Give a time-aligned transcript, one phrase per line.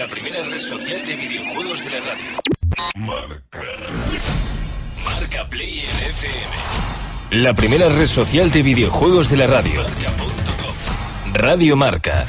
[0.00, 2.24] La primera red social de videojuegos de la radio.
[2.96, 3.60] Marca.
[5.04, 7.42] Marca Player FM.
[7.42, 9.82] La primera red social de videojuegos de la radio.
[9.82, 11.34] Marca.com.
[11.34, 12.24] Radio Marca.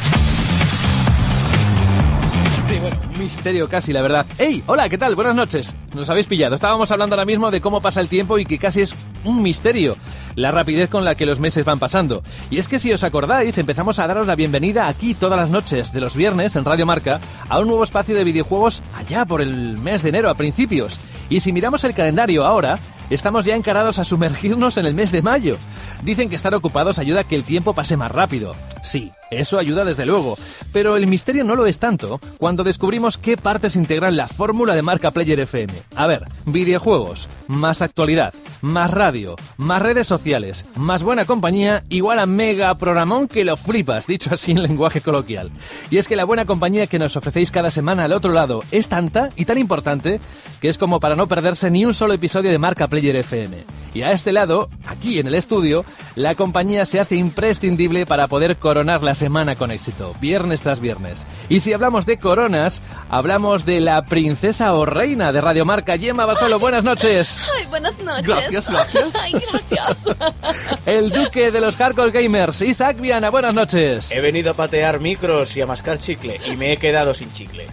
[2.67, 4.25] Sí, bueno, un misterio casi, la verdad.
[4.37, 4.61] ¡Hey!
[4.65, 5.15] Hola, ¿qué tal?
[5.15, 5.77] Buenas noches.
[5.95, 6.55] Nos habéis pillado.
[6.55, 8.93] Estábamos hablando ahora mismo de cómo pasa el tiempo y que casi es
[9.23, 9.95] un misterio
[10.35, 12.23] la rapidez con la que los meses van pasando.
[12.49, 15.93] Y es que si os acordáis, empezamos a daros la bienvenida aquí todas las noches
[15.93, 19.77] de los viernes en Radio Marca a un nuevo espacio de videojuegos allá por el
[19.77, 20.99] mes de enero a principios.
[21.29, 22.79] Y si miramos el calendario ahora,
[23.13, 25.57] estamos ya encarados a sumergirnos en el mes de mayo.
[26.03, 28.53] Dicen que estar ocupados ayuda a que el tiempo pase más rápido.
[28.81, 30.37] Sí, eso ayuda desde luego.
[30.73, 34.81] Pero el misterio no lo es tanto cuando descubrimos qué partes integran la fórmula de
[34.81, 35.73] marca Player FM.
[35.95, 42.25] A ver, videojuegos, más actualidad, más radio, más redes sociales, más buena compañía, igual a
[42.25, 45.51] mega programón que lo flipas, dicho así en lenguaje coloquial.
[45.89, 48.87] Y es que la buena compañía que nos ofrecéis cada semana al otro lado es
[48.87, 50.19] tanta y tan importante
[50.59, 53.81] que es como para no perderse ni un solo episodio de marca Player FM.
[53.93, 55.83] Y a este lado, aquí en el estudio,
[56.15, 61.27] la compañía se hace imprescindible para poder coronar la semana con éxito, viernes tras viernes.
[61.49, 66.57] Y si hablamos de coronas, hablamos de la princesa o reina de Radiomarca, Gemma Basolo.
[66.57, 67.43] Buenas noches.
[67.57, 68.27] Ay, buenas noches.
[68.27, 69.15] Gracias, gracias.
[69.15, 70.15] Ay, gracias.
[70.85, 73.29] El duque de los hardcore gamers, Isaac Viana.
[73.29, 74.11] Buenas noches.
[74.11, 77.67] He venido a patear micros y a mascar chicle y me he quedado sin chicle.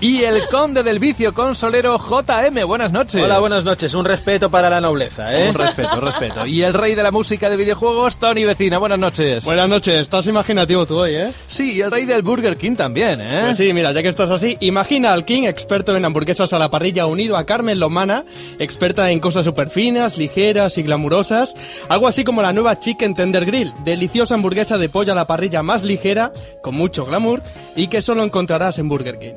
[0.00, 2.64] Y el conde del vicio consolero, JM.
[2.66, 3.20] Buenas noches.
[3.20, 3.92] Hola, buenas noches.
[3.94, 5.48] Un respeto para la nobleza, ¿eh?
[5.48, 6.46] Un respeto, respeto.
[6.46, 8.78] Y el rey de la música de videojuegos, Tony Vecina.
[8.78, 9.44] Buenas noches.
[9.44, 11.32] Buenas noches, estás imaginativo tú hoy, ¿eh?
[11.46, 13.42] Sí, y el rey del Burger King también, ¿eh?
[13.44, 16.70] Pues sí, mira, ya que estás así, imagina al King, experto en hamburguesas a la
[16.70, 18.24] parrilla, unido a Carmen Lomana,
[18.58, 21.54] experta en cosas súper finas, ligeras y glamurosas.
[21.88, 25.62] Algo así como la nueva Chicken Tender Grill, deliciosa hamburguesa de pollo a la parrilla
[25.62, 27.42] más ligera, con mucho glamour,
[27.76, 29.34] y que solo encontrarás en Burger King.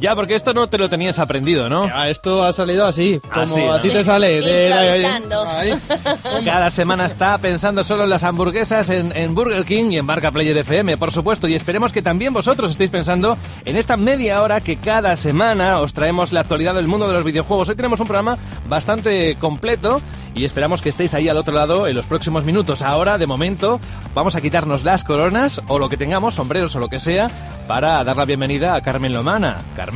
[0.00, 1.86] Ya, porque esto no te lo tenías aprendido, ¿no?
[1.86, 3.80] Ya, esto ha salido así, como Así, a ¿no?
[3.80, 4.40] ti te sale.
[4.40, 5.72] de- ahí.
[6.44, 10.32] Cada semana está pensando solo en las hamburguesas en, en Burger King y en Marca
[10.32, 11.46] Player FM, por supuesto.
[11.46, 15.92] Y esperemos que también vosotros estéis pensando en esta media hora que cada semana os
[15.92, 17.68] traemos la actualidad del mundo de los videojuegos.
[17.68, 20.02] Hoy tenemos un programa bastante completo
[20.34, 22.82] y esperamos que estéis ahí al otro lado en los próximos minutos.
[22.82, 23.78] Ahora, de momento,
[24.14, 27.30] vamos a quitarnos las coronas o lo que tengamos, sombreros o lo que sea,
[27.68, 29.58] para dar la bienvenida a Carmen Lomana.
[29.76, 29.91] Carmen,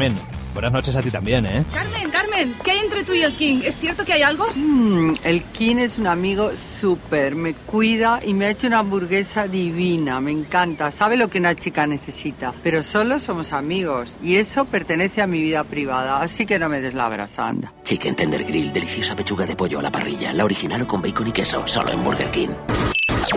[0.53, 1.65] buenas noches a ti también, ¿eh?
[1.73, 3.61] Carmen, Carmen, ¿qué hay entre tú y el King?
[3.65, 4.47] ¿Es cierto que hay algo?
[4.55, 9.49] Mm, el King es un amigo súper, me cuida y me ha hecho una hamburguesa
[9.49, 14.65] divina, me encanta, sabe lo que una chica necesita, pero solo somos amigos y eso
[14.65, 17.73] pertenece a mi vida privada, así que no me des la brasa, anda.
[17.85, 21.29] Chicken Tender Grill, deliciosa pechuga de pollo a la parrilla, la original o con bacon
[21.29, 22.51] y queso, solo en Burger King.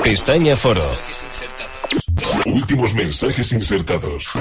[0.04, 0.84] Pestaña Foro.
[2.46, 4.32] Últimos mensajes insertados.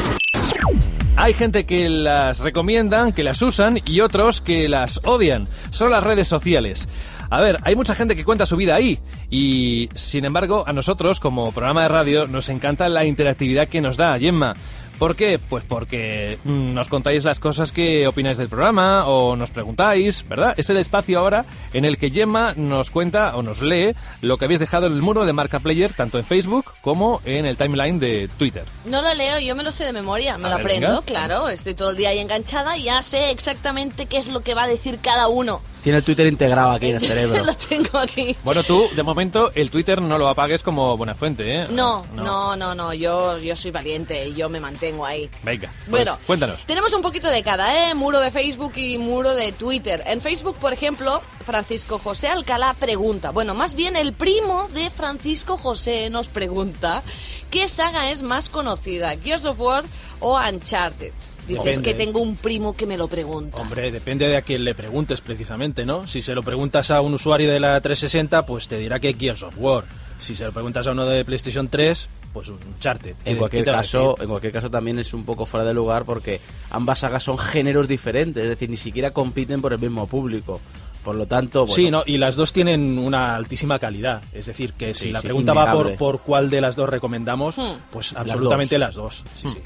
[1.20, 5.48] Hay gente que las recomiendan, que las usan y otros que las odian.
[5.70, 6.88] Son las redes sociales.
[7.28, 11.18] A ver, hay mucha gente que cuenta su vida ahí y, sin embargo, a nosotros,
[11.18, 14.54] como programa de radio, nos encanta la interactividad que nos da Gemma.
[14.98, 15.38] ¿Por qué?
[15.38, 20.54] Pues porque nos contáis las cosas que opináis del programa o nos preguntáis, ¿verdad?
[20.56, 24.47] Es el espacio ahora en el que Gemma nos cuenta o nos lee lo que
[24.47, 28.00] habéis dejado en el muro de Marca Player, tanto en Facebook como en el timeline
[28.00, 28.64] de Twitter.
[28.86, 31.03] No lo leo, yo me lo sé de memoria, me A lo ver, aprendo, venga.
[31.03, 31.48] claro.
[31.48, 34.65] Estoy todo el día ahí enganchada y ya sé exactamente qué es lo que va
[34.65, 35.60] a decir cada uno.
[35.84, 37.44] Tiene el Twitter integrado aquí en el cerebro.
[37.47, 38.36] lo tengo aquí.
[38.42, 41.66] Bueno, tú, de momento, el Twitter no lo apagues como buena fuente, ¿eh?
[41.70, 45.31] No, no, no, no, yo, yo soy valiente y yo me mantengo ahí.
[45.43, 46.65] Venga, pues, Bueno, cuéntanos.
[46.66, 47.94] Tenemos un poquito de cada, ¿eh?
[47.94, 50.03] Muro de Facebook y muro de Twitter.
[50.06, 55.56] En Facebook, por ejemplo, Francisco José Alcalá pregunta, bueno, más bien el primo de Francisco
[55.56, 57.03] José nos pregunta,
[57.50, 59.84] ¿qué saga es más conocida, Gears of War
[60.21, 61.12] o Uncharted?
[61.48, 61.82] Dices Depende.
[61.82, 63.56] que tengo un primo que me lo pregunta.
[63.56, 66.06] Hombre, depende de a quién le preguntes precisamente, ¿no?
[66.06, 69.43] Si se lo preguntas a un usuario de la 360, pues te dirá que Gears
[69.44, 69.87] of War.
[70.19, 73.15] Si se lo preguntas a uno de PlayStation 3, pues un Uncharted.
[73.25, 74.22] En ¿Qué- cualquier caso, decir?
[74.22, 76.41] en cualquier caso también es un poco fuera de lugar porque
[76.71, 80.60] ambas sagas son géneros diferentes, es decir, ni siquiera compiten por el mismo público.
[81.04, 82.03] Por lo tanto, bueno, Sí, ¿no?
[82.04, 84.21] y las dos tienen una altísima calidad.
[84.33, 86.89] Es decir, que si Sí, la sí, pregunta va por, por cuál de las dos
[86.89, 87.77] recomendamos, Hmm.
[87.92, 88.81] pues Las absolutamente dos.
[88.81, 89.24] las dos.
[89.34, 89.59] Sí, sí.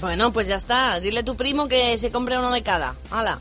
[0.00, 0.98] Bueno, pues ya está.
[1.00, 2.96] Dile a tu primo que se compre uno de cada.
[3.10, 3.38] Hala.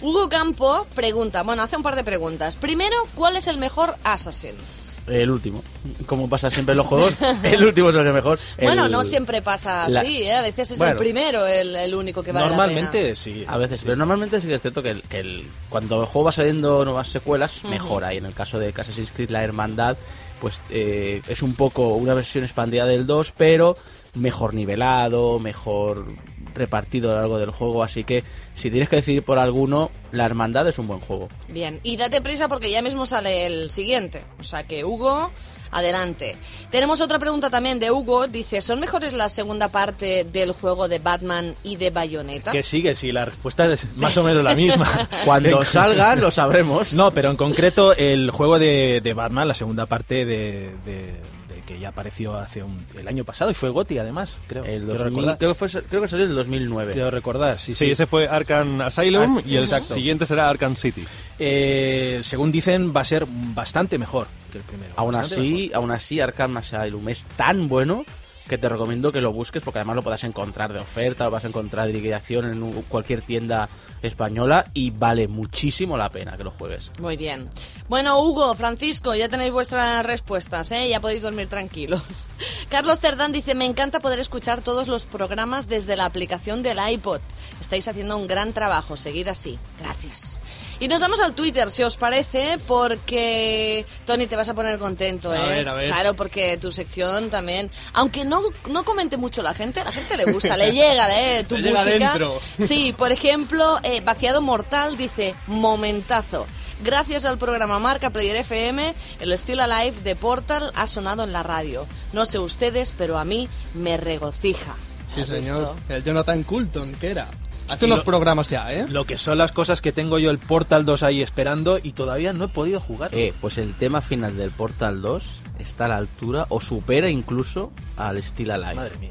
[0.00, 2.56] Hugo Campo pregunta, bueno, hace un par de preguntas.
[2.56, 4.91] Primero, ¿cuál es el mejor Assassin's?
[5.12, 5.62] El último.
[6.06, 8.38] Como pasa siempre en los juegos, el último es el mejor.
[8.60, 10.34] Bueno, no siempre pasa la- así, ¿eh?
[10.34, 10.92] A veces es Bueno.
[10.92, 13.16] el primero el, el único que vale la Normalmente pena.
[13.16, 13.44] sí.
[13.46, 16.26] A veces, pero normalmente sí que es cierto que, el- que el- cuando el juego
[16.26, 18.12] va saliendo nuevas secuelas, mejora.
[18.14, 19.96] Y en el caso de Assassin's Creed, la Hermandad,
[20.40, 23.76] pues eh, es un poco una versión expandida del 2, pero
[24.14, 26.04] mejor nivelado, mejor
[26.54, 30.24] repartido a lo largo del juego, así que si tienes que decidir por alguno, La
[30.24, 31.28] Hermandad es un buen juego.
[31.48, 34.24] Bien, y date prisa porque ya mismo sale el siguiente.
[34.40, 35.30] O sea que Hugo,
[35.70, 36.36] adelante.
[36.70, 38.26] Tenemos otra pregunta también de Hugo.
[38.28, 42.52] Dice, ¿son mejores la segunda parte del juego de Batman y de Bayonetta?
[42.52, 44.86] Que sigue, sí, la respuesta es más o menos la misma.
[45.24, 46.92] Cuando salgan lo sabremos.
[46.92, 51.41] No, pero en concreto el juego de, de Batman, la segunda parte de, de- de
[51.66, 54.64] que ya apareció hace un, el año pasado y fue Goti además, creo.
[54.64, 55.38] El Quiero 2000 recordar.
[55.38, 56.92] creo, que fue, creo que salió en el 2009.
[56.92, 57.90] Quiero recordar, sí, Sí, sí.
[57.90, 59.94] ese fue Arkham Asylum Ah, y el exacto.
[59.94, 61.04] siguiente será Arkham City.
[61.38, 64.92] Eh, según dicen, va a ser bastante mejor que el primero.
[64.96, 68.04] Aún así, aún así, Arkham Asylum es tan bueno
[68.48, 71.44] que te recomiendo que lo busques porque además lo puedas encontrar de oferta, lo vas
[71.44, 73.68] a encontrar de liquidación en cualquier tienda
[74.02, 76.92] española y vale muchísimo la pena que lo juegues.
[76.98, 77.48] Muy bien.
[77.88, 80.88] Bueno, Hugo, Francisco, ya tenéis vuestras respuestas, ¿eh?
[80.88, 82.02] Ya podéis dormir tranquilos.
[82.68, 87.20] Carlos Cerdán dice, me encanta poder escuchar todos los programas desde la aplicación del iPod.
[87.60, 89.58] Estáis haciendo un gran trabajo, seguid así.
[89.78, 90.40] Gracias.
[90.82, 93.86] Y nos vamos al Twitter, si os parece, porque...
[94.04, 95.38] Tony, te vas a poner contento, ¿eh?
[95.38, 95.86] A ver, a ver.
[95.86, 97.70] Claro, porque tu sección también...
[97.92, 101.44] Aunque no, no comente mucho la gente, a la gente le gusta, le llega, ¿eh?
[101.48, 102.08] Tu Le llega música.
[102.08, 102.40] dentro.
[102.58, 106.48] Sí, por ejemplo, eh, Vaciado Mortal dice, momentazo.
[106.82, 111.44] Gracias al programa Marca Player FM, el Still Alive de Portal ha sonado en la
[111.44, 111.86] radio.
[112.12, 114.74] No sé ustedes, pero a mí me regocija.
[115.14, 115.76] Sí, ¿Has señor.
[115.88, 117.28] El Jonathan Coulton, ¿qué era?
[117.72, 118.86] Hace Y unos lo- programas ya, ¿eh?
[118.88, 122.32] Lo que son las cosas que tengo yo el Portal 2 ahí esperando y todavía
[122.32, 123.10] no he podido jugar.
[123.14, 127.72] Eh, pues el tema final del Portal 2 está a la altura o supera incluso
[127.96, 128.74] al Steel Alive.
[128.74, 129.10] Madre mía.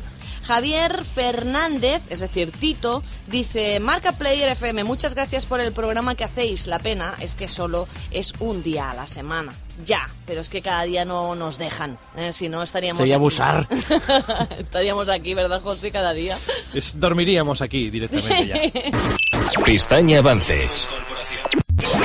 [0.52, 6.26] Javier Fernández, es decir, Tito, dice, Marca Player FM, muchas gracias por el programa que
[6.26, 6.68] hacéis.
[6.68, 9.54] La pena es que solo es un día a la semana.
[9.86, 11.98] Ya, pero es que cada día no nos dejan.
[12.18, 12.34] ¿eh?
[12.34, 13.22] Si no, estaríamos Sería aquí.
[13.22, 13.66] abusar.
[14.60, 15.90] estaríamos aquí, ¿verdad, José?
[15.90, 16.38] Cada día.
[16.74, 19.64] Es- dormiríamos aquí directamente ya.
[19.66, 20.70] Pestaña Avance.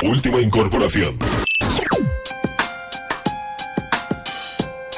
[0.03, 1.19] Última incorporación.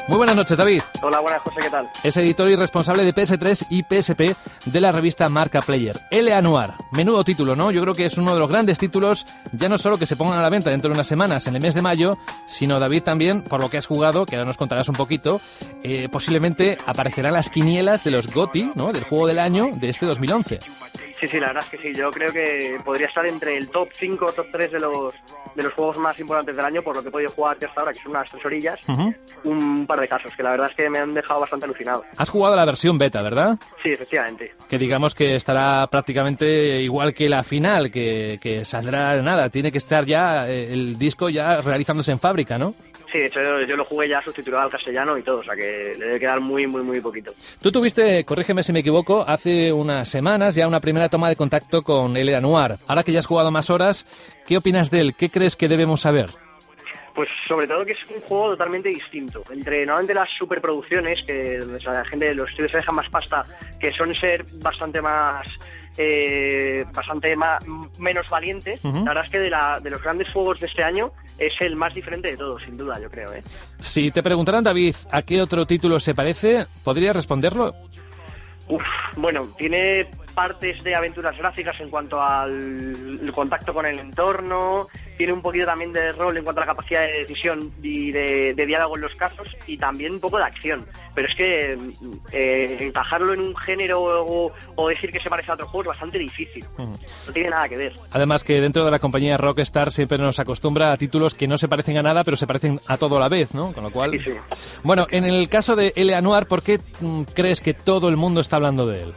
[0.09, 0.81] Muy buenas noches, David.
[1.03, 1.88] Hola, buenas, José, ¿qué tal?
[2.03, 4.35] Es editor y responsable de PS3 y PSP
[4.65, 5.95] de la revista Marca Player.
[6.09, 6.41] L.A.
[6.41, 6.71] Noir.
[6.94, 7.69] Menudo título, ¿no?
[7.69, 10.39] Yo creo que es uno de los grandes títulos, ya no solo que se pongan
[10.39, 12.17] a la venta dentro de unas semanas, en el mes de mayo,
[12.47, 15.39] sino, David, también, por lo que has jugado, que ahora nos contarás un poquito,
[15.83, 18.91] eh, posiblemente aparecerán las quinielas de los GOTI, ¿no?
[18.91, 20.57] Del juego del año de este 2011.
[21.19, 22.00] Sí, sí, la verdad es que sí.
[22.00, 25.13] Yo creo que podría estar entre el top 5 o top 3 de los,
[25.53, 27.91] de los juegos más importantes del año, por lo que he podido jugar hasta ahora,
[27.91, 28.79] que son unas tres orillas.
[28.88, 29.13] Ujú.
[29.44, 32.04] Un par de casos que la verdad es que me han dejado bastante alucinado.
[32.18, 33.57] Has jugado la versión beta, ¿verdad?
[33.84, 34.54] Sí, efectivamente.
[34.69, 39.78] que digamos que estará prácticamente igual que la final, que, que saldrá nada, tiene que
[39.78, 42.74] estar ya eh, el disco ya realizándose en fábrica, ¿no?
[43.12, 45.56] Sí, de hecho yo, yo lo jugué ya subtitulado al castellano y todo, o sea
[45.56, 47.31] que le debe quedar muy, muy, muy poquito.
[47.62, 51.81] Tú tuviste, corrígeme si me equivoco, hace unas semanas ya una primera toma de contacto
[51.81, 52.75] con el Noir.
[52.88, 54.06] Ahora que ya has jugado más horas,
[54.46, 55.16] ¿qué opinas de él?
[55.16, 56.30] ¿Qué crees que debemos saber?
[57.13, 59.41] Pues sobre todo que es un juego totalmente distinto.
[59.51, 63.45] Entre normalmente las superproducciones, que la gente de los estudios se dejan más pasta,
[63.79, 65.47] que suelen ser bastante más
[65.97, 67.63] eh, bastante más,
[68.00, 68.83] menos valientes.
[68.83, 69.00] Ujú.
[69.00, 71.75] La verdad es que de, la, de los grandes juegos de este año es el
[71.75, 73.33] más diferente de todos, sin duda, yo creo.
[73.33, 73.41] ¿eh?
[73.79, 76.65] Si te preguntaran, David, ¿a qué otro título se parece?
[76.83, 77.75] ¿Podrías responderlo?
[78.69, 78.83] Uf,
[79.17, 82.59] bueno, tiene partes de aventuras gráficas en cuanto al
[83.21, 86.74] el contacto con el entorno, tiene un poquito también de rol en cuanto a la
[86.74, 90.43] capacidad de decisión y de, de diálogo en los casos y también un poco de
[90.43, 90.86] acción.
[91.13, 91.77] Pero es que
[92.31, 95.88] eh, encajarlo en un género o, o decir que se parece a otro juego es
[95.88, 96.65] bastante difícil.
[96.77, 97.93] No tiene nada que ver.
[98.12, 101.67] Además que dentro de la compañía Rockstar siempre nos acostumbra a títulos que no se
[101.67, 103.74] parecen a nada, pero se parecen a todo a la vez, ¿no?
[103.74, 104.12] Con lo cual...
[104.12, 104.33] Sí, sí.
[104.83, 106.21] Bueno, en el caso de L.A.
[106.21, 109.13] Noir, ¿por qué mm, crees que todo el mundo está hablando de él?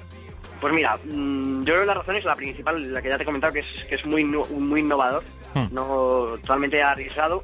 [0.62, 3.24] Pues mira, mm, yo creo que la razón es la principal, la que ya te
[3.24, 5.22] he comentado, que es, que es muy, muy innovador,
[5.54, 5.66] Hmm.
[5.72, 7.42] no totalmente arriesgado.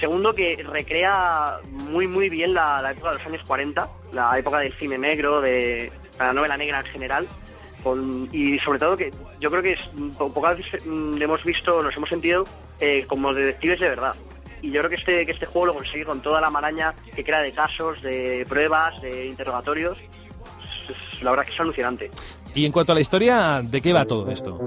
[0.00, 4.58] Segundo, que recrea muy, muy bien la, la época de los años 40, la época
[4.58, 7.28] del cine negro, de la novela negra en general.
[7.84, 9.80] Con, y sobre todo que yo creo que es,
[10.18, 12.44] po- pocas veces mm, hemos visto, nos hemos sentido
[12.80, 14.14] eh, como detectives de verdad.
[14.62, 17.22] Y yo creo que este, que este juego lo consigue con toda la maraña que
[17.22, 19.98] crea de casos, de pruebas, de interrogatorios.
[19.98, 22.10] Es- es- la verdad que es alucinante.
[22.54, 24.58] Y en cuanto a la historia, ¿de qué va todo esto?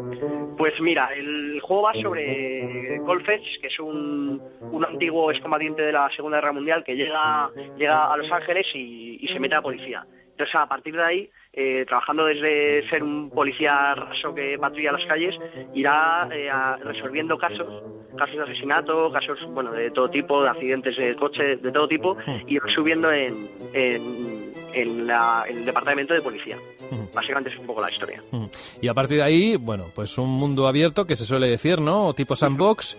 [0.58, 4.42] Pues mira, el juego va sobre Colfetch, que es un,
[4.72, 9.20] un antiguo excombatiente de la Segunda Guerra Mundial que llega, llega a Los Ángeles y,
[9.22, 10.06] y se mete a policía.
[10.32, 15.06] Entonces, a partir de ahí, eh, trabajando desde ser un policía raso que patrulla las
[15.06, 15.36] calles,
[15.74, 17.68] irá eh, a- resolviendo casos,
[18.16, 22.18] casos de asesinato, casos bueno de todo tipo, de accidentes de coche, de todo tipo,
[22.48, 24.37] y irá subiendo en, en,
[24.74, 26.58] en, la- en el departamento de policía.
[27.14, 28.22] Básicamente es un poco la historia.
[28.82, 32.08] Y a partir de ahí, bueno, pues un mundo abierto que se suele decir, ¿no?
[32.08, 32.98] O tipo sandbox,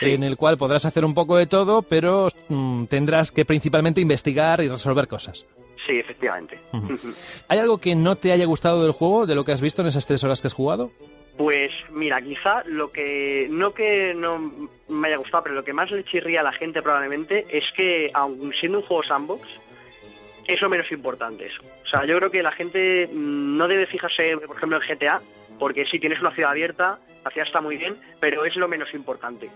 [0.00, 4.60] en el cual podrás hacer un poco de todo, pero mm, tendrás que principalmente investigar
[4.60, 5.46] y resolver cosas.
[5.86, 6.58] Sí, efectivamente.
[7.48, 9.88] ¿Hay algo que no te haya gustado del juego, de lo que has visto en
[9.88, 10.90] esas tres horas que has jugado?
[11.36, 15.90] Pues mira, quizá lo que no que no me haya gustado, pero lo que más
[15.90, 19.48] le chirría a la gente probablemente es que, aun siendo un juego sandbox,
[20.54, 21.62] es lo menos importante eso.
[21.84, 25.20] O sea, yo creo que la gente mm, no debe fijarse, por ejemplo, en GTA,
[25.58, 28.92] porque sí tienes una ciudad abierta, la ciudad está muy bien, pero es lo menos
[28.94, 29.50] importante.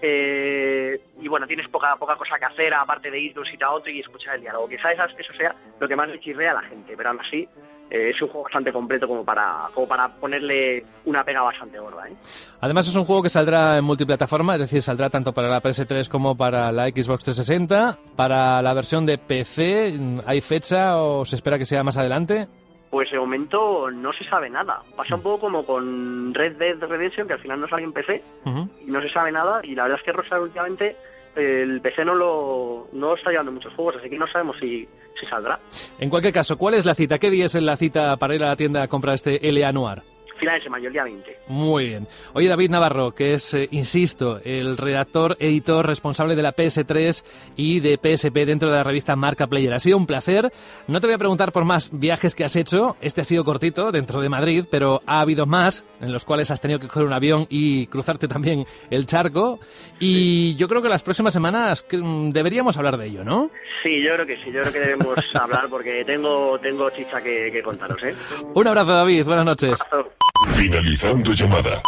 [0.00, 3.66] Eh, y bueno, tienes poca poca cosa que hacer aparte de ir de un sitio
[3.66, 4.68] a otro y escuchar el diálogo.
[4.68, 7.48] Quizás eso sea lo que más le chirrea a la gente, pero aún así
[7.90, 12.08] eh, es un juego bastante completo como para como para ponerle una pega bastante gorda.
[12.08, 12.12] ¿eh?
[12.60, 16.08] Además es un juego que saldrá en multiplataforma, es decir, saldrá tanto para la PS3
[16.08, 17.98] como para la Xbox 360.
[18.14, 22.46] Para la versión de PC, ¿hay fecha o se espera que sea más adelante?
[22.90, 24.82] Pues de momento no se sabe nada.
[24.96, 28.22] Pasa un poco como con Red Dead Redemption, que al final no sale en PC
[28.86, 29.60] y no se sabe nada.
[29.62, 30.96] Y la verdad es que Rockstar últimamente
[31.38, 35.26] el PC no lo, no está llevando muchos juegos, así que no sabemos si, si
[35.26, 35.58] saldrá.
[35.98, 37.18] En cualquier caso, ¿cuál es la cita?
[37.18, 40.02] ¿Qué día es la cita para ir a la tienda a comprar este LA Noir?
[40.38, 41.38] Finales de mayo, el día 20.
[41.48, 42.06] Muy bien.
[42.32, 47.24] Oye, David Navarro, que es, eh, insisto, el redactor, editor responsable de la PS3
[47.56, 49.74] y de PSP dentro de la revista Marca Player.
[49.74, 50.52] Ha sido un placer.
[50.86, 52.96] No te voy a preguntar por más viajes que has hecho.
[53.00, 56.60] Este ha sido cortito, dentro de Madrid, pero ha habido más en los cuales has
[56.60, 59.58] tenido que coger un avión y cruzarte también el charco.
[59.98, 63.50] Y yo creo que las próximas semanas mm, deberíamos hablar de ello, ¿no?
[63.82, 67.50] Sí, yo creo que sí, yo creo que debemos hablar porque tengo, tengo chicha que,
[67.52, 68.14] que contaros, ¿eh?
[68.54, 69.24] Un abrazo, David.
[69.24, 69.78] Buenas noches.
[70.52, 71.82] Finalizando llamada.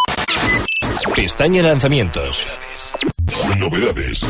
[1.14, 2.44] Pestaña lanzamientos.
[3.58, 4.20] Novedades.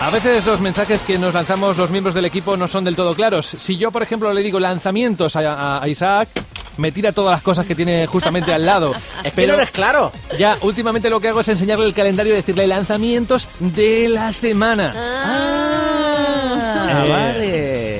[0.00, 3.14] A veces los mensajes que nos lanzamos los miembros del equipo no son del todo
[3.14, 3.46] claros.
[3.46, 6.28] Si yo, por ejemplo, le digo lanzamientos a, a- a Isaac,
[6.76, 8.92] me tira todas las cosas que tiene justamente al lado.
[9.24, 10.10] Es que no eres claro.
[10.36, 14.92] Ya, últimamente lo que hago es enseñarle el calendario y decirle lanzamientos de la semana.
[14.96, 17.21] Ah, Eh, vale.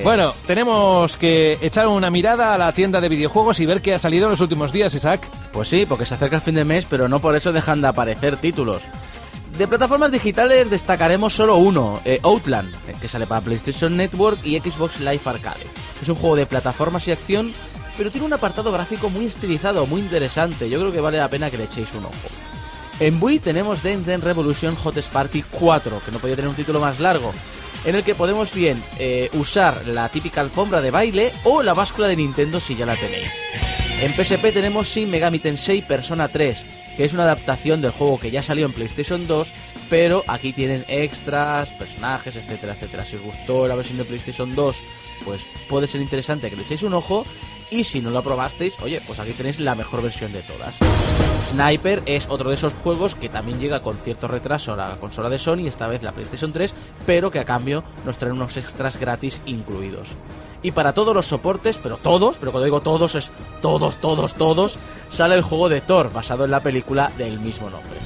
[0.05, 3.99] Bueno, tenemos que echar una mirada a la tienda de videojuegos y ver qué ha
[4.01, 5.29] salido en los últimos días, Isaac.
[5.53, 7.89] Pues sí, porque se acerca el fin de mes, pero no por eso dejan de
[7.89, 8.83] aparecer títulos.
[9.57, 14.59] De plataformas digitales destacaremos solo uno, eh, Outland, eh, que sale para PlayStation Network y
[14.59, 15.67] Xbox Live Arcade.
[16.03, 17.53] Es un juego de plataformas y acción,
[17.97, 20.69] pero tiene un apartado gráfico muy estilizado, muy interesante.
[20.69, 22.15] Yo creo que vale la pena que le echéis un ojo.
[22.99, 26.81] En Wii tenemos Dance Dance Revolution Hot Party 4, que no podía tener un título
[26.81, 27.33] más largo,
[27.85, 32.09] en el que podemos bien eh, usar la típica alfombra de baile o la báscula
[32.09, 33.33] de Nintendo si ya la tenéis.
[34.01, 38.31] En PSP tenemos Shin Megami Tensei Persona 3, que es una adaptación del juego que
[38.31, 39.53] ya salió en PlayStation 2,
[39.89, 43.05] pero aquí tienen extras, personajes, etcétera, etcétera.
[43.05, 44.77] Si os gustó la versión de PlayStation 2,
[45.25, 47.25] pues puede ser interesante que le echéis un ojo.
[47.71, 50.79] Y si no lo probasteis, oye, pues aquí tenéis la mejor versión de todas.
[51.41, 55.31] Sniper es otro de esos juegos que también llega con cierto retraso a la consola
[55.31, 56.75] de Sony, esta vez la PlayStation 3,
[57.07, 60.11] pero que a cambio nos traen unos extras gratis incluidos.
[60.63, 64.79] Y para todos los soportes, pero todos, pero cuando digo todos es todos, todos, todos,
[65.09, 67.99] sale el juego de Thor, basado en la película del mismo nombre.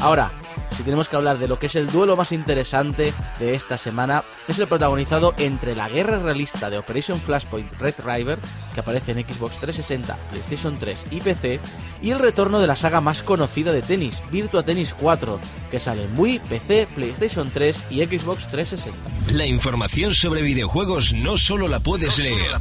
[0.00, 0.32] Ahora,
[0.72, 4.24] si tenemos que hablar de lo que es el duelo más interesante de esta semana,
[4.48, 8.38] es el protagonizado entre la guerra realista de Operation Flashpoint Red River,
[8.74, 11.60] que aparece en Xbox 360, PlayStation 3 y PC,
[12.00, 15.38] y el retorno de la saga más conocida de tenis, Virtua Tennis 4,
[15.70, 19.34] que sale en Wii, PC, PlayStation 3 y Xbox 360.
[19.34, 22.52] La información sobre videojuegos no solo la puedes leer.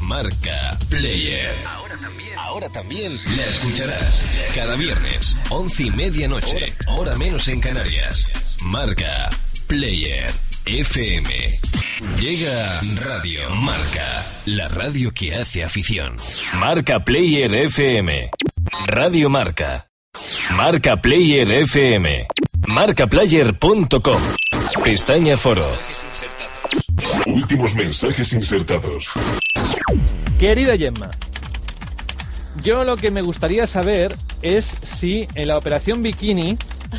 [0.00, 1.64] Marca Player.
[2.36, 8.56] Ahora también la escucharás cada viernes, once y media noche, hora menos en Canarias.
[8.66, 9.30] Marca
[9.66, 10.30] Player
[10.66, 11.28] FM.
[12.18, 16.16] Llega Radio Marca, la radio que hace afición.
[16.54, 18.30] Marca Player FM.
[18.86, 19.88] Radio Marca.
[20.54, 22.26] Marca Player FM.
[22.68, 24.22] Marcaplayer.com.
[24.84, 25.66] Pestaña Foro.
[27.26, 29.10] Últimos mensajes insertados.
[30.38, 31.10] Querida Gemma,
[32.62, 36.56] yo lo que me gustaría saber es si en la Operación Bikini,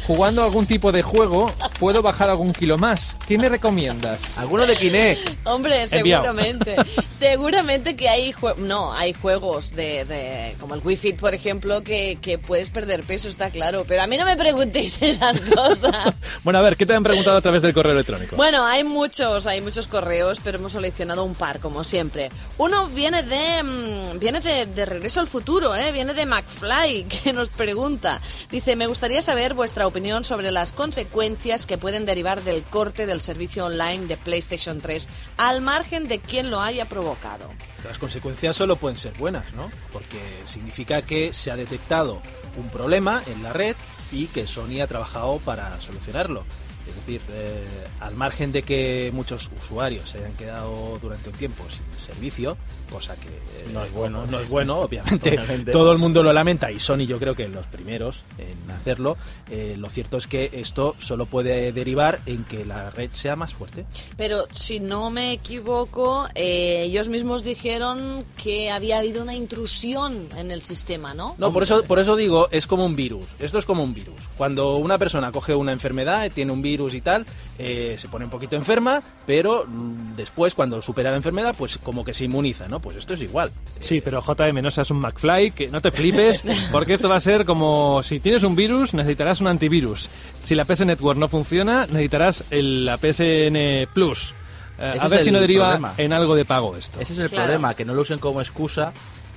[0.07, 3.17] jugando algún tipo de juego, puedo bajar algún kilo más.
[3.27, 4.37] ¿Qué me recomiendas?
[4.37, 5.29] ¿Alguno de Kinect?
[5.45, 6.23] Hombre, Enviado.
[6.25, 6.75] seguramente.
[7.09, 11.83] seguramente que hay jue- no, hay juegos de, de- como el Wii Fit, por ejemplo,
[11.83, 13.85] que, que puedes perder peso, está claro.
[13.87, 16.13] Pero a mí no me preguntéis esas cosas.
[16.43, 18.35] Bueno, a ver, ¿qué te han preguntado a través del correo electrónico?
[18.35, 22.29] Bueno, hay muchos, hay muchos correos, pero hemos seleccionado un par, como siempre.
[22.57, 25.91] Uno viene de mm, viene de, de Regreso al Futuro, ¿eh?
[25.91, 28.19] viene de McFly, que nos pregunta.
[28.49, 33.21] Dice, me gustaría saber vuestra opinión sobre las consecuencias que pueden derivar del corte del
[33.21, 35.07] servicio online de PlayStation 3,
[35.37, 37.49] al margen de quién lo haya provocado.
[37.83, 39.71] Las consecuencias solo pueden ser buenas, ¿no?
[39.91, 42.21] Porque significa que se ha detectado
[42.57, 43.75] un problema en la red
[44.11, 46.43] y que Sony ha trabajado para solucionarlo.
[46.87, 47.63] Es decir, eh,
[47.99, 52.57] al margen de que muchos usuarios se hayan quedado durante un tiempo sin servicio,
[52.91, 54.25] cosa que eh, No es bueno.
[54.25, 55.71] no es bueno, obviamente, Obviamente.
[55.71, 59.17] todo el mundo lo lamenta y Sony yo creo que los primeros en hacerlo.
[59.49, 63.53] Eh, lo cierto es que esto solo puede derivar en que la red sea más
[63.53, 63.85] fuerte.
[64.17, 70.51] Pero si no me equivoco, eh, ellos mismos dijeron que había habido una intrusión en
[70.51, 71.35] el sistema, ¿no?
[71.37, 73.25] No, por eso, por eso digo, es como un virus.
[73.39, 74.29] Esto es como un virus.
[74.37, 77.25] Cuando una persona coge una enfermedad, tiene un virus y tal,
[77.59, 82.03] eh, se pone un poquito enferma, pero mm, después, cuando supera la enfermedad, pues como
[82.05, 82.79] que se inmuniza, ¿no?
[82.79, 83.51] Pues esto es igual.
[83.79, 87.19] Sí, pero JM, no seas un McFly, que no te flipes, porque esto va a
[87.19, 90.09] ser como si tienes un virus, necesitarás un antivirus.
[90.39, 94.33] Si la PS Network no funciona, necesitarás el, la PSN Plus.
[94.79, 95.93] Eh, a ver si no deriva problema.
[95.97, 96.99] en algo de pago esto.
[96.99, 97.43] Ese es el Claro.
[97.45, 98.91] problema, que no lo usen como excusa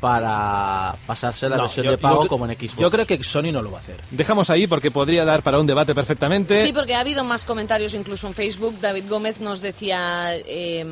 [0.05, 2.77] para pasarse la No, versión yo- de pago yo- como en Xbox.
[2.77, 3.97] Yo creo que Sony no lo va a hacer.
[4.11, 6.63] Dejamos ahí porque podría dar para un debate perfectamente.
[6.63, 8.79] Sí, porque ha habido más comentarios incluso en Facebook.
[8.81, 10.85] David Gómez nos decía, eh,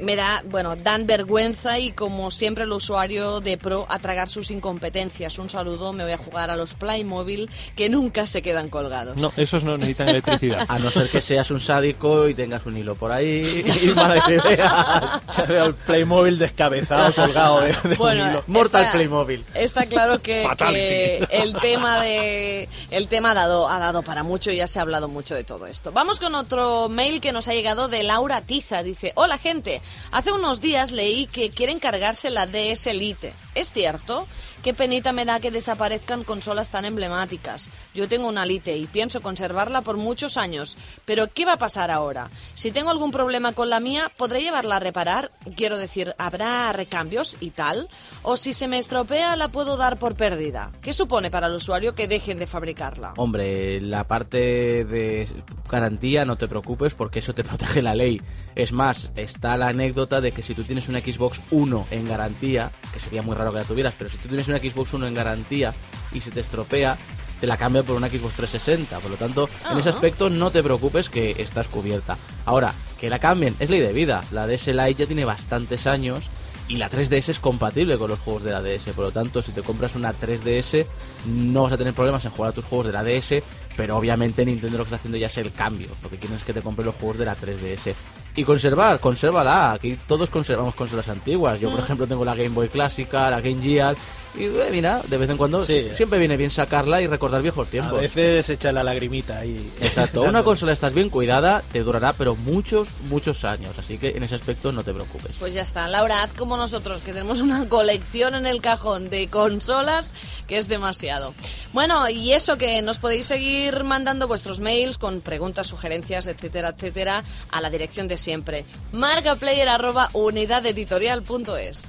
[0.00, 4.50] me da, bueno, dan vergüenza y como siempre el usuario de Pro a tragar sus
[4.50, 5.38] incompetencias.
[5.38, 9.16] Un saludo, me voy a jugar a los Playmobil que nunca se quedan colgados.
[9.16, 10.66] No, esos no necesitan electricidad.
[10.68, 13.88] A no ser que seas un sádico y tengas un hilo por ahí y
[14.32, 15.22] ideas.
[15.38, 18.44] Ya veo el Playmobil descabezado, colgado de, de un Bueno, hilo.
[18.48, 19.44] Mortal está- Playmobil.
[19.54, 24.50] Está claro que, que el tema de el tema ha dado ha dado para mucho
[24.50, 25.92] y ya se ha hablado mucho de todo esto.
[25.92, 28.82] Vamos con otro mail que nos ha llegado de Laura Tiza.
[28.82, 33.32] Dice: Hola gente, hace unos días leí que quieren cargarse la DS Lite.
[33.54, 34.26] ¿Es cierto?
[34.62, 37.70] Qué penita me da que desaparezcan consolas tan emblemáticas.
[37.94, 40.76] Yo tengo una Lite y pienso conservarla por muchos años.
[41.04, 42.28] Pero ¿qué va a pasar ahora?
[42.54, 45.30] Si tengo algún problema con la mía, ¿podré llevarla a reparar?
[45.54, 47.88] Quiero decir, ¿habrá recambios y tal?
[48.22, 50.72] ¿O si se me estropea, la puedo dar por perdida?
[50.82, 53.14] ¿Qué supone para el usuario que dejen de fabricarla?
[53.16, 55.28] Hombre, la parte de
[55.70, 58.20] garantía no te preocupes porque eso te protege la ley.
[58.58, 62.72] Es más, está la anécdota de que si tú tienes una Xbox 1 en garantía,
[62.92, 65.14] que sería muy raro que la tuvieras, pero si tú tienes una Xbox 1 en
[65.14, 65.72] garantía
[66.12, 66.98] y se te estropea,
[67.40, 68.98] te la cambia por una Xbox 360.
[68.98, 69.92] Por lo tanto, en ese Ah.
[69.92, 72.18] aspecto no te preocupes que estás cubierta.
[72.46, 74.22] Ahora, que la cambien es ley de vida.
[74.32, 76.28] La DS Lite ya tiene bastantes años
[76.66, 78.92] y la 3DS es compatible con los juegos de la DS.
[78.92, 80.84] Por lo tanto, si te compras una 3DS,
[81.26, 83.40] no vas a tener problemas en jugar a tus juegos de la DS.
[83.76, 85.86] Pero obviamente Nintendo lo que está haciendo ya es el cambio.
[86.02, 87.94] Lo que quieren es que te compres los juegos de la 3DS.
[88.38, 89.72] Y conservar, consérvala.
[89.72, 91.58] Aquí todos conservamos consolas antiguas.
[91.58, 93.96] Yo, por ejemplo, tengo la Game Boy clásica, la Game Gear.
[94.36, 95.88] Y eh, mira, de vez en cuando Sí.
[95.96, 98.00] siempre viene bien sacarla y recordar viejos A tiempos.
[98.00, 99.70] veces echa la lagrimita ahí.
[99.80, 104.22] Exacto, una consola estás bien cuidada, te durará pero muchos, muchos años, así que en
[104.22, 105.32] ese aspecto no te preocupes.
[105.38, 109.28] Pues ya está, Laura, haz como nosotros, que tenemos una colección en el cajón de
[109.28, 110.12] consolas
[110.46, 111.34] que es demasiado.
[111.72, 117.24] Bueno, y eso que nos podéis seguir mandando vuestros mails con preguntas, sugerencias, etcétera, etcétera,
[117.50, 118.64] a la dirección de siempre.
[118.92, 121.88] marcaplayer arroba unidadeditorial.es.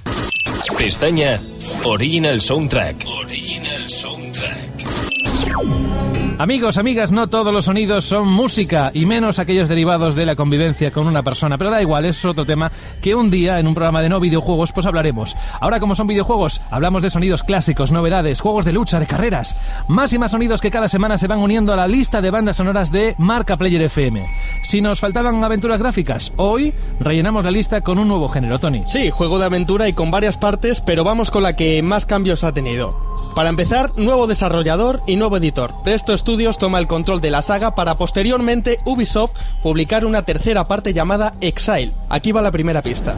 [0.76, 1.40] Pestaña
[1.84, 3.04] Original Soundtrack.
[3.06, 6.19] Original Soundtrack.
[6.40, 10.90] Amigos, amigas, no todos los sonidos son música, y menos aquellos derivados de la convivencia
[10.90, 11.58] con una persona.
[11.58, 12.72] Pero da igual, es otro tema
[13.02, 15.36] que un día en un programa de no videojuegos pues hablaremos.
[15.60, 19.54] Ahora como son videojuegos, hablamos de sonidos clásicos, novedades, juegos de lucha, de carreras.
[19.86, 22.56] Más y más sonidos que cada semana se van uniendo a la lista de bandas
[22.56, 24.26] sonoras de Marca Player FM.
[24.62, 28.82] Si nos faltaban aventuras gráficas, hoy rellenamos la lista con un nuevo género, Tony.
[28.86, 32.44] Sí, juego de aventura y con varias partes, pero vamos con la que más cambios
[32.44, 33.09] ha tenido.
[33.34, 35.72] Para empezar, nuevo desarrollador y nuevo editor.
[35.84, 40.92] Presto Studios toma el control de la saga para posteriormente Ubisoft publicar una tercera parte
[40.92, 41.92] llamada Exile.
[42.08, 43.14] Aquí va la primera pista.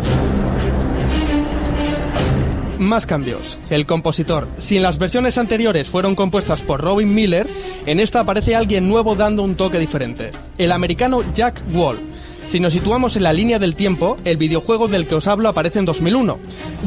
[2.79, 3.59] Más cambios.
[3.71, 4.49] El compositor.
[4.59, 7.49] Si en las versiones anteriores fueron compuestas por Robin Miller,
[7.87, 10.31] en esta aparece alguien nuevo dando un toque diferente.
[10.59, 12.01] El americano Jack Wall.
[12.49, 15.79] Si nos situamos en la línea del tiempo, el videojuego del que os hablo aparece
[15.79, 16.39] en 2001.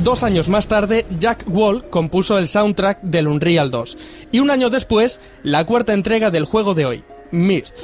[0.03, 3.97] Dos años más tarde, Jack Wall compuso el soundtrack del Unreal 2.
[4.31, 7.75] Y un año después, la cuarta entrega del juego de hoy, Myst.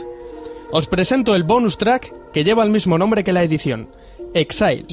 [0.71, 3.89] os presento el bonus track que lleva el mismo nombre que la edición,
[4.33, 4.85] Exile.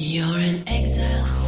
[0.65, 1.38] Exile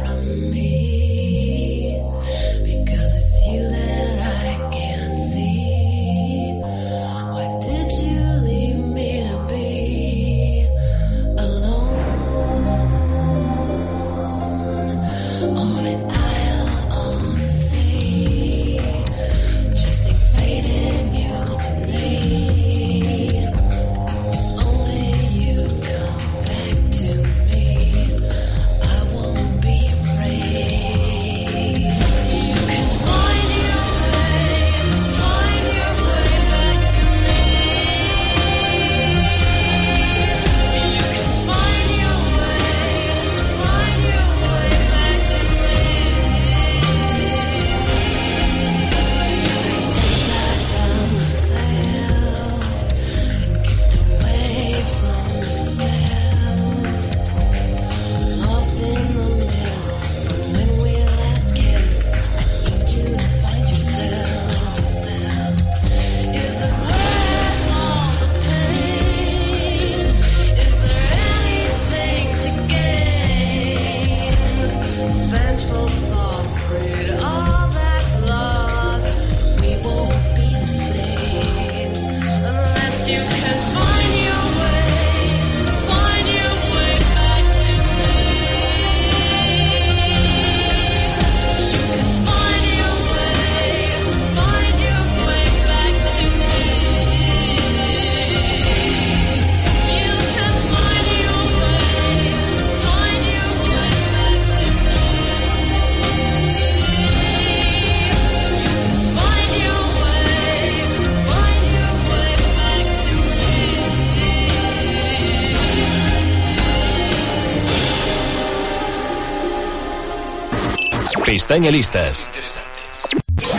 [121.52, 122.30] Pestaña listas.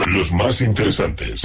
[0.08, 1.44] Los más interesantes.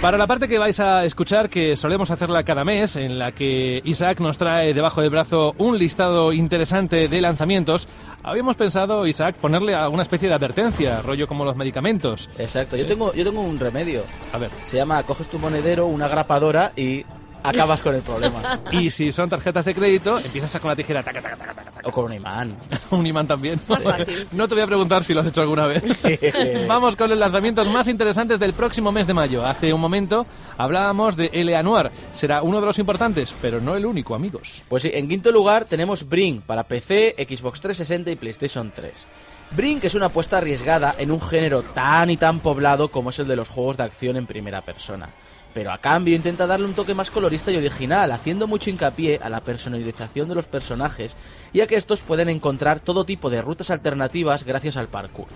[0.00, 3.82] Para la parte que vais a escuchar, que solemos hacerla cada mes, en la que
[3.84, 7.90] Isaac nos trae debajo del brazo un listado interesante de lanzamientos,
[8.22, 12.30] habíamos pensado, Isaac, ponerle alguna especie de advertencia, rollo como los medicamentos.
[12.38, 14.02] Exacto, yo tengo, yo tengo un remedio.
[14.32, 14.50] A ver.
[14.64, 17.04] Se llama, coges tu monedero, una grapadora y
[17.48, 18.60] acabas con el problema.
[18.72, 21.70] Y si son tarjetas de crédito, empiezas a con la tijera, taca, taca, taca, taca,
[21.70, 21.88] taca.
[21.88, 22.56] O con un imán.
[22.90, 23.60] un imán también.
[23.68, 24.26] Más fácil.
[24.36, 25.82] No te voy a preguntar si lo has hecho alguna vez.
[26.68, 29.44] Vamos con los lanzamientos más interesantes del próximo mes de mayo.
[29.46, 30.26] Hace un momento
[30.58, 31.62] hablábamos de L.A.
[31.62, 31.90] Noir.
[32.12, 34.62] Será uno de los importantes, pero no el único, amigos.
[34.68, 39.06] Pues sí, en quinto lugar tenemos Brink para PC, Xbox 360 y PlayStation 3.
[39.52, 43.28] Brink es una apuesta arriesgada en un género tan y tan poblado como es el
[43.28, 45.10] de los juegos de acción en primera persona.
[45.56, 49.30] Pero a cambio intenta darle un toque más colorista y original, haciendo mucho hincapié a
[49.30, 51.16] la personalización de los personajes
[51.54, 55.28] y a que estos pueden encontrar todo tipo de rutas alternativas gracias al parkour.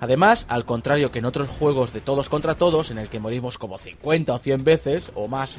[0.00, 3.56] Además, al contrario que en otros juegos de todos contra todos, en el que morimos
[3.56, 5.56] como 50 o 100 veces, o más,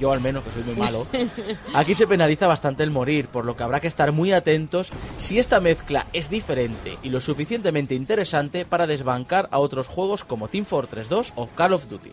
[0.00, 1.06] yo al menos, que soy muy malo,
[1.74, 5.38] aquí se penaliza bastante el morir, por lo que habrá que estar muy atentos si
[5.38, 10.64] esta mezcla es diferente y lo suficientemente interesante para desbancar a otros juegos como Team
[10.64, 12.12] Fortress 2 o Call of Duty.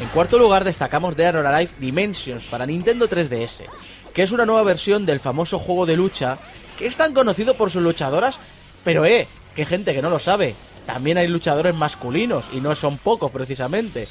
[0.00, 3.64] En cuarto lugar destacamos Dead or Alive Dimensions para Nintendo 3DS,
[4.12, 6.36] que es una nueva versión del famoso juego de lucha
[6.76, 8.40] que es tan conocido por sus luchadoras,
[8.82, 10.54] pero eh, que gente que no lo sabe,
[10.86, 14.08] también hay luchadores masculinos y no son pocos precisamente.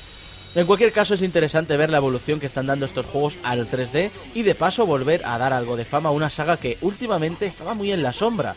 [0.55, 4.11] En cualquier caso es interesante ver la evolución que están dando estos juegos al 3D
[4.35, 7.73] y de paso volver a dar algo de fama a una saga que últimamente estaba
[7.73, 8.55] muy en la sombra.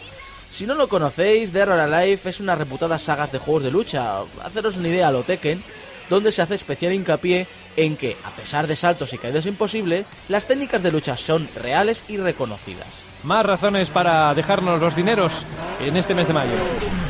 [0.51, 4.21] Si no lo conocéis, Dead or Alive es una reputada saga de juegos de lucha.
[4.43, 5.63] Haceros una idea lo Tekken,
[6.09, 10.47] donde se hace especial hincapié en que, a pesar de saltos y caídas imposibles, las
[10.47, 13.05] técnicas de lucha son reales y reconocidas.
[13.23, 15.45] Más razones para dejarnos los dineros
[15.81, 16.53] en este mes de mayo.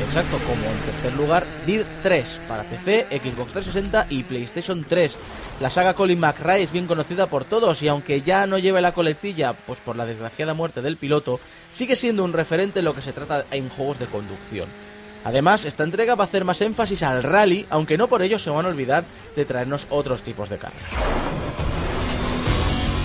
[0.03, 5.17] Exacto, como en tercer lugar, Dirt 3 para PC, Xbox 360 y PlayStation 3.
[5.59, 8.93] La saga Colin McRae es bien conocida por todos y aunque ya no lleve la
[8.93, 13.01] colectilla, pues por la desgraciada muerte del piloto, sigue siendo un referente en lo que
[13.01, 14.86] se trata en juegos de conducción.
[15.23, 18.49] Además, esta entrega va a hacer más énfasis al rally, aunque no por ello se
[18.49, 20.85] van a olvidar de traernos otros tipos de carrera.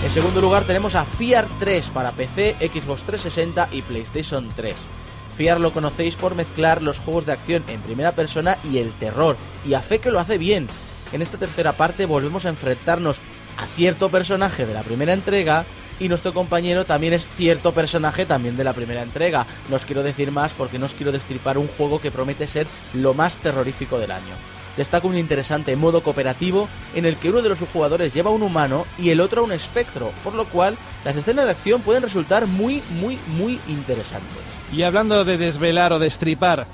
[0.03, 4.75] En segundo lugar tenemos a Fiar 3 para PC, Xbox 360 y PlayStation 3.
[5.35, 9.37] Fiar lo conocéis por mezclar los juegos de acción en primera persona y el terror,
[9.65, 10.67] y a fe que lo hace bien.
[11.13, 13.19] En esta tercera parte volvemos a enfrentarnos
[13.57, 15.65] a cierto personaje de la primera entrega
[16.03, 19.47] y nuestro compañero también es cierto personaje también de la primera entrega.
[19.69, 22.67] No os quiero decir más porque no os quiero destripar un juego que promete ser
[22.93, 24.35] lo más terrorífico del año.
[24.75, 28.85] destaca un interesante modo cooperativo en el que uno de los jugadores lleva un humano
[28.97, 32.81] y el otro un espectro, por lo cual las escenas de acción pueden resultar muy,
[32.99, 34.41] muy, muy interesantes.
[34.73, 36.65] Y hablando de desvelar o destripar,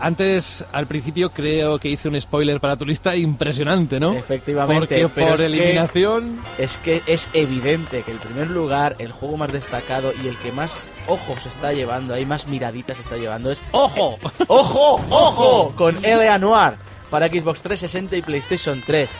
[0.00, 4.14] antes, al principio, creo que hice un spoiler para tu lista impresionante, ¿no?
[4.14, 6.40] Efectivamente, Porque por es que- eliminación...
[6.58, 10.52] Es que es evidente que el primer lugar, el juego más destacado y el que
[10.52, 13.62] más ojos está llevando, hay más miraditas está llevando es...
[13.72, 14.18] ¡Ojo!
[14.46, 15.00] ¡Ojo!
[15.10, 15.74] ¡Ojo!
[15.76, 16.38] Con L.A.
[16.38, 16.74] Noir
[17.10, 19.10] para Xbox 360 y PlayStation 3.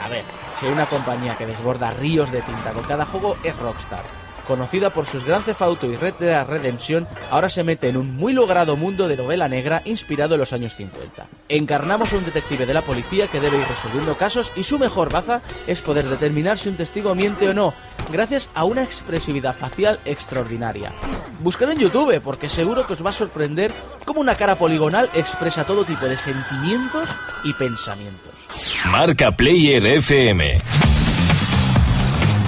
[0.00, 0.24] A ver,
[0.58, 4.02] si hay una compañía que desborda ríos de tinta con cada juego es Rockstar.
[4.52, 8.14] Conocida por sus Gran Theft Auto y Red Dead Redemption, ahora se mete en un
[8.14, 11.26] muy logrado mundo de novela negra inspirado en los años 50.
[11.48, 15.10] Encarnamos a un detective de la policía que debe ir resolviendo casos y su mejor
[15.10, 17.72] baza es poder determinar si un testigo miente o no,
[18.12, 20.92] gracias a una expresividad facial extraordinaria.
[21.40, 23.72] Buscad en YouTube porque seguro que os va a sorprender
[24.04, 27.08] cómo una cara poligonal expresa todo tipo de sentimientos
[27.42, 28.34] y pensamientos.
[28.90, 30.60] Marca Player FM.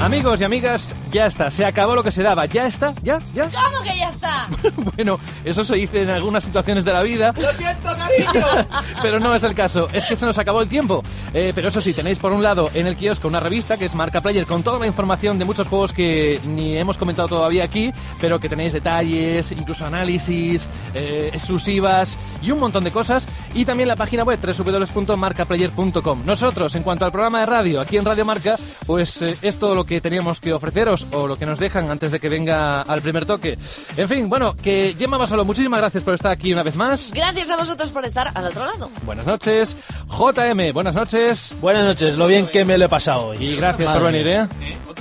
[0.03, 3.45] Amigos y amigas, ya está, se acabó lo que se daba, ya está, ya, ya.
[3.71, 4.49] ¿Cómo que ya está?
[4.97, 8.47] Bueno, eso se dice en algunas situaciones de la vida, ¡Lo siento, cariño!
[9.03, 11.05] pero no es el caso, es que se nos acabó el tiempo.
[11.33, 13.95] Eh, pero eso sí, tenéis por un lado en el kiosco una revista que es
[13.95, 17.93] Marca Player con toda la información de muchos juegos que ni hemos comentado todavía aquí,
[18.21, 23.29] pero que tenéis detalles, incluso análisis, eh, exclusivas y un montón de cosas.
[23.55, 26.23] Y también la página web www.marcaplayer.com.
[26.27, 29.77] Nosotros, en cuanto al programa de radio, aquí en Radio Marca, pues eh, es todo
[29.77, 33.01] lo que teníamos que ofreceros o lo que nos dejan antes de que venga al
[33.03, 33.59] primer toque.
[33.97, 37.13] En fin, bueno, que Gemma Basolo, muchísimas gracias por estar aquí una vez más.
[37.15, 38.91] Gracias a vosotros por estar al otro lado.
[39.03, 39.77] Buenas noches.
[40.09, 41.55] JM, buenas noches.
[41.61, 43.37] Buenas noches, lo bien que me lo he pasado hoy.
[43.45, 44.47] Y gracias por venir, ¿eh?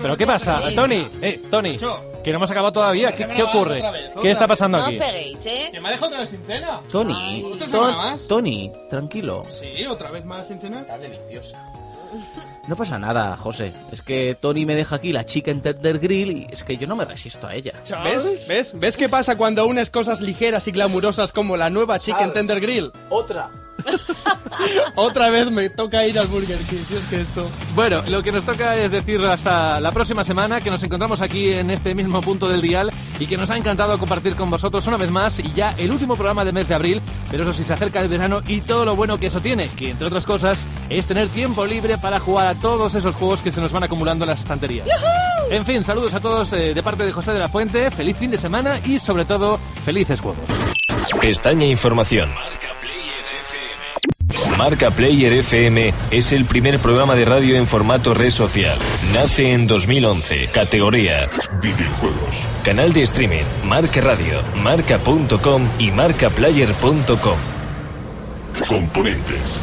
[0.01, 0.61] ¿Pero qué pasa?
[0.67, 0.75] Sí.
[0.75, 1.77] Tony, eh, Tony,
[2.23, 3.11] que no hemos acabado todavía.
[3.13, 3.77] ¿Qué, qué ocurre?
[3.77, 4.49] otra vez, ¿Qué otra está vez.
[4.49, 4.97] pasando No os aquí?
[4.97, 5.69] peguéis, ¿eh?
[5.71, 6.79] ¿Que me ha dejado otra vez sin cena?
[6.91, 8.27] Tony, ¿Otra Ton- semana más?
[8.27, 9.45] Tony, tranquilo.
[9.49, 10.81] Sí, otra vez más sin cena.
[10.81, 11.63] Está deliciosa.
[12.67, 13.73] No pasa nada, José.
[13.91, 16.95] Es que Tony me deja aquí la chicken tender grill y es que yo no
[16.95, 17.73] me resisto a ella.
[18.03, 18.47] ¿Ves?
[18.47, 18.79] ¿Ves?
[18.79, 22.91] ¿Ves qué pasa cuando unes cosas ligeras y glamurosas como la nueva Chicken Tender Grill?
[23.09, 23.51] Otra.
[24.95, 26.77] Otra vez me toca ir al Burger King.
[26.87, 27.49] si es que esto...
[27.75, 31.53] Bueno, lo que nos toca es decir hasta la próxima semana que nos encontramos aquí
[31.53, 34.97] en este mismo punto del dial y que nos ha encantado compartir con vosotros una
[34.97, 37.73] vez más y ya el último programa del mes de abril, pero eso sí se
[37.73, 41.05] acerca el verano y todo lo bueno que eso tiene, que entre otras cosas es
[41.05, 44.29] tener tiempo libre para jugar a todos esos juegos que se nos van acumulando en
[44.29, 44.87] las estanterías.
[45.49, 48.31] En fin, saludos a todos eh, de parte de José de la Fuente, feliz fin
[48.31, 50.43] de semana y sobre todo felices juegos.
[51.21, 52.29] Pestaña Información.
[54.57, 58.77] Marca Player FM es el primer programa de radio en formato red social.
[59.13, 60.51] Nace en 2011.
[60.51, 61.27] Categoría
[61.61, 62.41] Videojuegos.
[62.63, 63.43] Canal de streaming.
[63.65, 64.41] Marca Radio.
[64.61, 67.37] Marca.com y marcaplayer.com.
[68.67, 69.59] Componentes.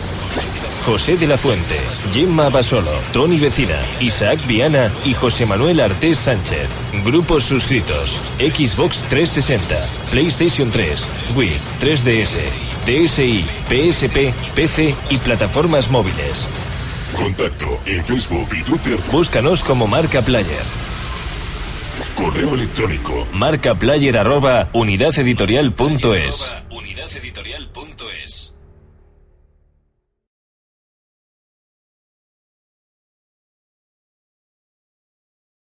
[0.85, 1.77] José de la Fuente,
[2.11, 6.69] Gemma Basolo, Tony Vecina, Isaac Viana y José Manuel Artés Sánchez.
[7.05, 9.79] Grupos suscritos: Xbox 360,
[10.11, 16.47] PlayStation 3, Wii, 3DS, DSi, PSP, PC y plataformas móviles.
[17.17, 18.99] Contacto en Facebook y Twitter.
[19.13, 20.63] Búscanos como Marca Player.
[22.15, 23.27] Correo electrónico.
[23.33, 26.53] Marcaplayer arroba unidadeditorial.es.
[26.71, 28.53] Unidadeditorial.es.